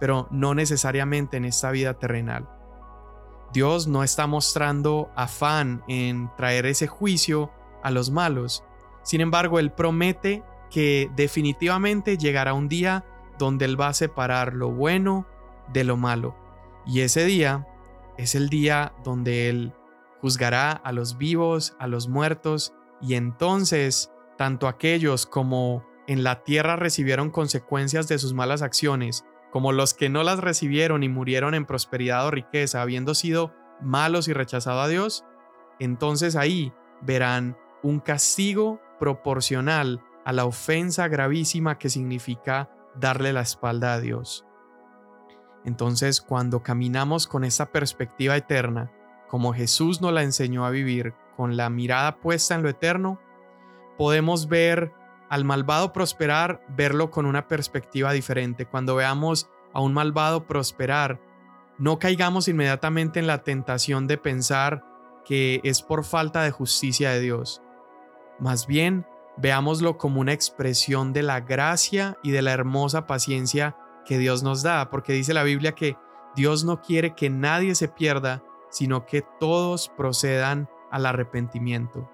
pero 0.00 0.28
no 0.30 0.54
necesariamente 0.54 1.36
en 1.36 1.44
esta 1.44 1.70
vida 1.70 1.94
terrenal. 1.94 2.48
Dios 3.52 3.86
no 3.86 4.02
está 4.02 4.26
mostrando 4.26 5.10
afán 5.14 5.82
en 5.88 6.30
traer 6.36 6.66
ese 6.66 6.86
juicio 6.86 7.50
a 7.82 7.90
los 7.90 8.10
malos. 8.10 8.64
Sin 9.02 9.20
embargo, 9.20 9.58
Él 9.58 9.72
promete 9.72 10.42
que 10.70 11.10
definitivamente 11.16 12.16
llegará 12.16 12.54
un 12.54 12.68
día 12.68 13.04
donde 13.38 13.66
Él 13.66 13.80
va 13.80 13.88
a 13.88 13.94
separar 13.94 14.54
lo 14.54 14.70
bueno 14.70 15.26
de 15.72 15.84
lo 15.84 15.96
malo. 15.96 16.34
Y 16.86 17.00
ese 17.00 17.24
día 17.24 17.66
es 18.16 18.34
el 18.34 18.48
día 18.48 18.94
donde 19.04 19.48
Él 19.48 19.74
juzgará 20.20 20.72
a 20.72 20.92
los 20.92 21.18
vivos, 21.18 21.76
a 21.78 21.88
los 21.88 22.08
muertos, 22.08 22.72
y 23.00 23.14
entonces 23.14 24.10
tanto 24.38 24.68
aquellos 24.68 25.26
como 25.26 25.84
en 26.06 26.24
la 26.24 26.42
tierra 26.42 26.76
recibieron 26.76 27.30
consecuencias 27.30 28.08
de 28.08 28.18
sus 28.18 28.32
malas 28.32 28.62
acciones, 28.62 29.24
como 29.52 29.70
los 29.72 29.92
que 29.92 30.08
no 30.08 30.22
las 30.22 30.40
recibieron 30.40 31.02
y 31.02 31.10
murieron 31.10 31.54
en 31.54 31.66
prosperidad 31.66 32.26
o 32.26 32.30
riqueza, 32.30 32.80
habiendo 32.80 33.14
sido 33.14 33.54
malos 33.82 34.26
y 34.26 34.32
rechazado 34.32 34.80
a 34.80 34.88
Dios, 34.88 35.24
entonces 35.78 36.36
ahí 36.36 36.72
verán 37.02 37.56
un 37.82 38.00
castigo 38.00 38.80
proporcional 38.98 40.02
a 40.24 40.32
la 40.32 40.46
ofensa 40.46 41.06
gravísima 41.08 41.78
que 41.78 41.90
significa 41.90 42.70
darle 42.94 43.32
la 43.32 43.42
espalda 43.42 43.92
a 43.92 44.00
Dios. 44.00 44.46
Entonces, 45.64 46.20
cuando 46.20 46.62
caminamos 46.62 47.26
con 47.26 47.44
esta 47.44 47.66
perspectiva 47.66 48.36
eterna, 48.36 48.90
como 49.28 49.52
Jesús 49.52 50.00
nos 50.00 50.12
la 50.12 50.22
enseñó 50.22 50.64
a 50.64 50.70
vivir, 50.70 51.14
con 51.36 51.56
la 51.56 51.70
mirada 51.70 52.20
puesta 52.20 52.54
en 52.54 52.62
lo 52.62 52.68
eterno, 52.68 53.20
podemos 53.98 54.48
ver 54.48 54.92
al 55.32 55.46
malvado 55.46 55.94
prosperar, 55.94 56.62
verlo 56.68 57.10
con 57.10 57.24
una 57.24 57.48
perspectiva 57.48 58.12
diferente. 58.12 58.66
Cuando 58.66 58.96
veamos 58.96 59.48
a 59.72 59.80
un 59.80 59.94
malvado 59.94 60.46
prosperar, 60.46 61.22
no 61.78 61.98
caigamos 61.98 62.48
inmediatamente 62.48 63.18
en 63.18 63.26
la 63.26 63.42
tentación 63.42 64.06
de 64.06 64.18
pensar 64.18 64.84
que 65.24 65.62
es 65.64 65.80
por 65.80 66.04
falta 66.04 66.42
de 66.42 66.50
justicia 66.50 67.12
de 67.12 67.20
Dios. 67.20 67.62
Más 68.40 68.66
bien, 68.66 69.06
veámoslo 69.38 69.96
como 69.96 70.20
una 70.20 70.34
expresión 70.34 71.14
de 71.14 71.22
la 71.22 71.40
gracia 71.40 72.18
y 72.22 72.32
de 72.32 72.42
la 72.42 72.52
hermosa 72.52 73.06
paciencia 73.06 73.74
que 74.04 74.18
Dios 74.18 74.42
nos 74.42 74.62
da, 74.62 74.90
porque 74.90 75.14
dice 75.14 75.32
la 75.32 75.44
Biblia 75.44 75.72
que 75.72 75.96
Dios 76.36 76.62
no 76.64 76.82
quiere 76.82 77.14
que 77.14 77.30
nadie 77.30 77.74
se 77.74 77.88
pierda, 77.88 78.42
sino 78.68 79.06
que 79.06 79.24
todos 79.40 79.90
procedan 79.96 80.68
al 80.90 81.06
arrepentimiento. 81.06 82.10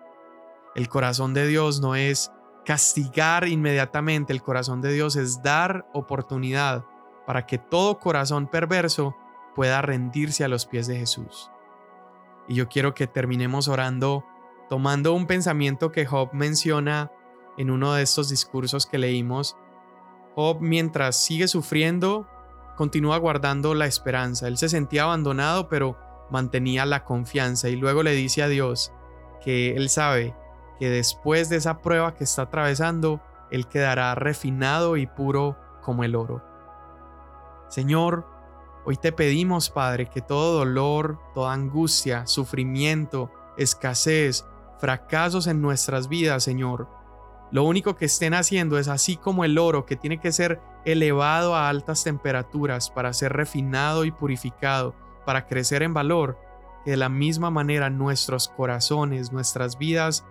El 0.76 0.88
corazón 0.88 1.34
de 1.34 1.48
Dios 1.48 1.80
no 1.80 1.96
es 1.96 2.30
castigar 2.68 3.48
inmediatamente, 3.48 4.30
el 4.30 4.42
corazón 4.42 4.82
de 4.82 4.92
Dios 4.92 5.16
es 5.16 5.42
dar 5.42 5.88
oportunidad 5.94 6.84
para 7.26 7.46
que 7.46 7.56
todo 7.56 7.98
corazón 7.98 8.46
perverso 8.46 9.16
pueda 9.56 9.80
rendirse 9.80 10.44
a 10.44 10.48
los 10.48 10.66
pies 10.66 10.86
de 10.86 10.98
Jesús. 10.98 11.50
Y 12.46 12.56
yo 12.56 12.68
quiero 12.68 12.92
que 12.92 13.06
terminemos 13.06 13.68
orando 13.68 14.22
tomando 14.68 15.14
un 15.14 15.26
pensamiento 15.26 15.92
que 15.92 16.04
Job 16.04 16.28
menciona 16.34 17.10
en 17.56 17.70
uno 17.70 17.94
de 17.94 18.02
estos 18.02 18.28
discursos 18.28 18.84
que 18.84 18.98
leímos. 18.98 19.56
Job, 20.34 20.58
mientras 20.60 21.16
sigue 21.16 21.48
sufriendo, 21.48 22.28
continúa 22.76 23.16
guardando 23.16 23.72
la 23.72 23.86
esperanza. 23.86 24.46
Él 24.46 24.58
se 24.58 24.68
sentía 24.68 25.04
abandonado, 25.04 25.70
pero 25.70 25.96
mantenía 26.30 26.84
la 26.84 27.06
confianza 27.06 27.70
y 27.70 27.76
luego 27.76 28.02
le 28.02 28.12
dice 28.12 28.42
a 28.42 28.48
Dios 28.48 28.92
que 29.42 29.70
él 29.70 29.88
sabe 29.88 30.36
que 30.78 30.88
después 30.90 31.48
de 31.48 31.56
esa 31.56 31.80
prueba 31.80 32.14
que 32.14 32.24
está 32.24 32.42
atravesando, 32.42 33.20
él 33.50 33.66
quedará 33.66 34.14
refinado 34.14 34.96
y 34.96 35.06
puro 35.06 35.56
como 35.82 36.04
el 36.04 36.14
oro. 36.14 36.42
Señor, 37.68 38.26
hoy 38.84 38.96
te 38.96 39.12
pedimos, 39.12 39.70
Padre, 39.70 40.08
que 40.08 40.20
todo 40.20 40.58
dolor, 40.58 41.18
toda 41.34 41.52
angustia, 41.52 42.26
sufrimiento, 42.26 43.30
escasez, 43.56 44.46
fracasos 44.78 45.46
en 45.46 45.60
nuestras 45.60 46.08
vidas, 46.08 46.44
Señor, 46.44 46.88
lo 47.50 47.64
único 47.64 47.96
que 47.96 48.04
estén 48.04 48.34
haciendo 48.34 48.78
es 48.78 48.88
así 48.88 49.16
como 49.16 49.44
el 49.44 49.58
oro 49.58 49.86
que 49.86 49.96
tiene 49.96 50.20
que 50.20 50.32
ser 50.32 50.60
elevado 50.84 51.54
a 51.54 51.68
altas 51.68 52.04
temperaturas 52.04 52.90
para 52.90 53.12
ser 53.12 53.32
refinado 53.32 54.04
y 54.04 54.10
purificado, 54.10 54.94
para 55.24 55.46
crecer 55.46 55.82
en 55.82 55.94
valor, 55.94 56.38
que 56.84 56.92
de 56.92 56.96
la 56.98 57.08
misma 57.08 57.50
manera 57.50 57.88
nuestros 57.88 58.48
corazones, 58.48 59.32
nuestras 59.32 59.78
vidas 59.78 60.26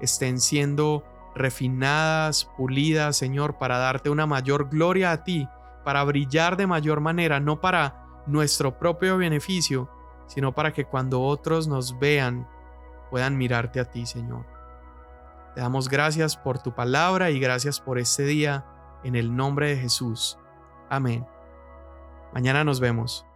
estén 0.00 0.40
siendo 0.40 1.04
refinadas, 1.34 2.44
pulidas, 2.56 3.16
Señor, 3.16 3.58
para 3.58 3.78
darte 3.78 4.10
una 4.10 4.26
mayor 4.26 4.68
gloria 4.68 5.12
a 5.12 5.24
ti, 5.24 5.48
para 5.84 6.04
brillar 6.04 6.56
de 6.56 6.66
mayor 6.66 7.00
manera, 7.00 7.40
no 7.40 7.60
para 7.60 8.04
nuestro 8.26 8.78
propio 8.78 9.16
beneficio, 9.16 9.88
sino 10.26 10.54
para 10.54 10.72
que 10.72 10.84
cuando 10.84 11.22
otros 11.22 11.66
nos 11.68 11.98
vean, 11.98 12.48
puedan 13.10 13.36
mirarte 13.36 13.80
a 13.80 13.90
ti, 13.90 14.04
Señor. 14.04 14.44
Te 15.54 15.60
damos 15.60 15.88
gracias 15.88 16.36
por 16.36 16.58
tu 16.58 16.74
palabra 16.74 17.30
y 17.30 17.40
gracias 17.40 17.80
por 17.80 17.98
este 17.98 18.24
día, 18.24 18.66
en 19.04 19.16
el 19.16 19.34
nombre 19.34 19.70
de 19.70 19.76
Jesús. 19.76 20.38
Amén. 20.90 21.26
Mañana 22.32 22.64
nos 22.64 22.80
vemos. 22.80 23.27